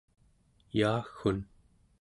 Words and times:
yaaggun 0.77 1.39